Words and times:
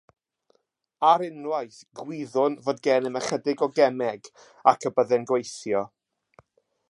Ar 1.09 1.23
unwaith, 1.25 1.77
gwyddwn 1.99 2.57
fod 2.69 2.81
gennym 2.89 3.19
ychydig 3.21 3.63
o 3.67 3.69
gemeg 3.81 4.29
ac 4.73 4.87
y 4.91 4.95
byddai'n 4.99 5.29
gweithio. 5.33 5.85